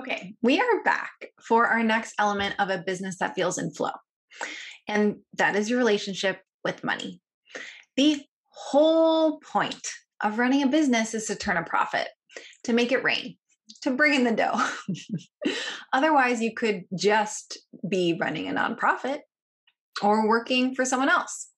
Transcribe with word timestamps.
Okay, 0.00 0.34
we 0.42 0.58
are 0.58 0.82
back 0.84 1.10
for 1.46 1.66
our 1.66 1.82
next 1.82 2.14
element 2.18 2.54
of 2.58 2.70
a 2.70 2.82
business 2.84 3.18
that 3.18 3.34
feels 3.34 3.58
in 3.58 3.72
flow. 3.72 3.90
And 4.88 5.16
that 5.34 5.54
is 5.54 5.68
your 5.68 5.78
relationship 5.78 6.40
with 6.64 6.82
money. 6.82 7.20
The 7.96 8.22
whole 8.48 9.38
point 9.40 9.86
of 10.22 10.38
running 10.38 10.62
a 10.62 10.68
business 10.68 11.14
is 11.14 11.26
to 11.26 11.36
turn 11.36 11.56
a 11.56 11.62
profit, 11.62 12.08
to 12.64 12.72
make 12.72 12.90
it 12.90 13.04
rain, 13.04 13.36
to 13.82 13.90
bring 13.90 14.14
in 14.14 14.24
the 14.24 14.32
dough. 14.32 14.68
Otherwise, 15.92 16.40
you 16.40 16.54
could 16.54 16.84
just 16.96 17.58
be 17.88 18.16
running 18.18 18.48
a 18.48 18.54
nonprofit 18.54 19.20
or 20.02 20.26
working 20.26 20.74
for 20.74 20.84
someone 20.84 21.10
else. 21.10 21.48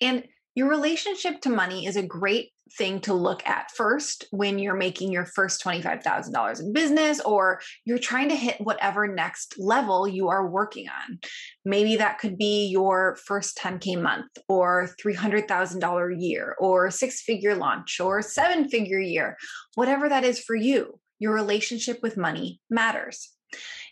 And 0.00 0.24
your 0.56 0.70
relationship 0.70 1.42
to 1.42 1.50
money 1.50 1.84
is 1.84 1.96
a 1.96 2.02
great 2.02 2.50
thing 2.78 2.98
to 2.98 3.12
look 3.12 3.46
at 3.46 3.70
first 3.70 4.24
when 4.30 4.58
you're 4.58 4.74
making 4.74 5.12
your 5.12 5.26
first 5.26 5.62
$25,000 5.62 6.60
in 6.60 6.72
business 6.72 7.20
or 7.20 7.60
you're 7.84 7.98
trying 7.98 8.30
to 8.30 8.34
hit 8.34 8.58
whatever 8.62 9.06
next 9.06 9.56
level 9.58 10.08
you 10.08 10.28
are 10.28 10.48
working 10.48 10.88
on. 10.88 11.18
Maybe 11.66 11.96
that 11.96 12.18
could 12.18 12.38
be 12.38 12.68
your 12.68 13.18
first 13.26 13.58
10K 13.58 14.00
month 14.00 14.30
or 14.48 14.88
$300,000 15.04 16.14
year 16.18 16.56
or 16.58 16.90
six 16.90 17.20
figure 17.20 17.54
launch 17.54 18.00
or 18.00 18.22
seven 18.22 18.66
figure 18.66 18.98
year, 18.98 19.36
whatever 19.74 20.08
that 20.08 20.24
is 20.24 20.40
for 20.40 20.56
you. 20.56 20.98
Your 21.18 21.34
relationship 21.34 22.02
with 22.02 22.16
money 22.16 22.60
matters. 22.70 23.30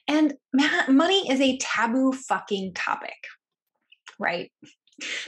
And 0.08 0.32
money 0.88 1.30
is 1.30 1.42
a 1.42 1.58
taboo 1.58 2.12
fucking 2.12 2.72
topic, 2.72 3.26
right? 4.18 4.50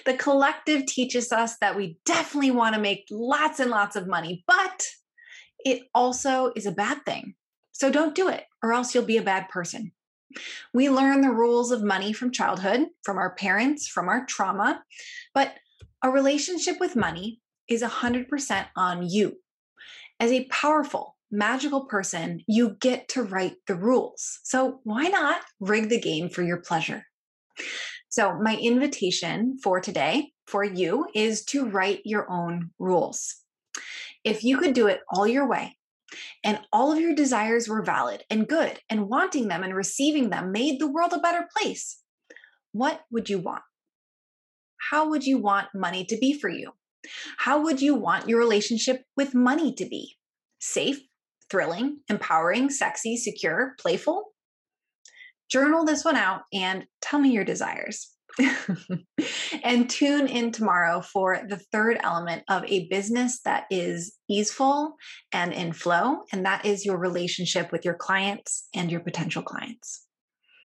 The 0.05 0.15
collective 0.15 0.87
teaches 0.87 1.33
us 1.33 1.57
that 1.59 1.77
we 1.77 1.99
definitely 2.05 2.53
want 2.53 2.75
to 2.75 2.81
make 2.81 3.07
lots 3.11 3.61
and 3.61 3.71
lots 3.71 3.97
of 3.97 4.07
money, 4.07 4.45
but 4.47 4.85
it 5.65 5.83
also 5.95 6.53
is 6.55 6.67
a 6.67 6.73
bad 6.73 7.05
thing. 7.05 7.35
So 7.73 7.91
don't 7.91 8.15
do 8.15 8.29
it, 8.29 8.45
or 8.63 8.73
else 8.73 8.95
you'll 8.95 9.05
be 9.05 9.17
a 9.17 9.23
bad 9.23 9.49
person. 9.49 9.93
We 10.73 10.89
learn 10.89 11.21
the 11.21 11.31
rules 11.31 11.71
of 11.71 11.83
money 11.83 12.13
from 12.13 12.33
childhood, 12.33 12.87
from 13.03 13.19
our 13.19 13.35
parents, 13.35 13.89
from 13.89 14.09
our 14.09 14.25
trauma, 14.27 14.83
but 15.35 15.55
a 16.03 16.11
relationship 16.11 16.79
with 16.79 16.97
money 16.97 17.41
is 17.69 17.83
100% 17.83 18.67
on 18.77 19.09
you. 19.09 19.37
As 20.21 20.31
a 20.31 20.45
powerful, 20.47 21.17
magical 21.31 21.87
person, 21.87 22.43
you 22.47 22.77
get 22.81 23.09
to 23.09 23.23
write 23.23 23.57
the 23.67 23.75
rules. 23.75 24.41
So 24.45 24.81
why 24.85 25.09
not 25.09 25.41
rig 25.61 25.89
the 25.89 26.01
game 26.01 26.29
for 26.29 26.43
your 26.43 26.59
pleasure? 26.59 27.07
So, 28.17 28.33
my 28.41 28.57
invitation 28.57 29.59
for 29.63 29.79
today 29.79 30.33
for 30.47 30.65
you 30.65 31.05
is 31.15 31.45
to 31.53 31.67
write 31.67 32.01
your 32.07 32.27
own 32.31 32.71
rules. 32.79 33.43
If 34.25 34.43
you 34.43 34.57
could 34.57 34.73
do 34.73 34.87
it 34.87 35.01
all 35.11 35.27
your 35.27 35.47
way, 35.47 35.77
and 36.43 36.59
all 36.73 36.91
of 36.91 36.99
your 36.99 37.15
desires 37.15 37.69
were 37.69 37.83
valid 37.83 38.23
and 38.31 38.49
good, 38.49 38.81
and 38.89 39.11
wanting 39.11 39.49
them 39.49 39.63
and 39.63 39.75
receiving 39.75 40.31
them 40.31 40.51
made 40.51 40.81
the 40.81 40.91
world 40.91 41.13
a 41.13 41.19
better 41.19 41.47
place, 41.55 42.01
what 42.73 43.03
would 43.11 43.29
you 43.29 43.39
want? 43.39 43.65
How 44.91 45.11
would 45.11 45.27
you 45.27 45.37
want 45.37 45.69
money 45.75 46.07
to 46.07 46.17
be 46.17 46.33
for 46.33 46.49
you? 46.49 46.73
How 47.37 47.63
would 47.65 47.83
you 47.83 47.95
want 47.95 48.31
your 48.31 48.39
relationship 48.39 49.03
with 49.15 49.35
money 49.35 49.75
to 49.75 49.85
be? 49.85 50.17
Safe, 50.59 51.01
thrilling, 51.51 51.99
empowering, 52.09 52.71
sexy, 52.71 53.19
secure, 53.19 53.75
playful? 53.79 54.33
Journal 55.51 55.85
this 55.85 56.05
one 56.05 56.17
out 56.17 56.43
and 56.53 56.85
tell 57.01 57.19
me 57.19 57.31
your 57.31 57.45
desires. 57.45 58.13
and 59.65 59.89
tune 59.89 60.27
in 60.27 60.53
tomorrow 60.53 61.01
for 61.01 61.41
the 61.49 61.57
third 61.73 61.99
element 62.03 62.43
of 62.49 62.65
a 62.67 62.87
business 62.89 63.41
that 63.45 63.65
is 63.71 64.15
easeful 64.29 64.97
and 65.33 65.53
in 65.53 65.73
flow, 65.73 66.19
and 66.33 66.45
that 66.45 66.67
is 66.67 66.85
your 66.85 66.99
relationship 66.99 67.73
with 67.73 67.85
your 67.85 67.95
clients 67.95 68.69
and 68.75 68.91
your 68.91 69.01
potential 69.01 69.43
clients. 69.43 70.06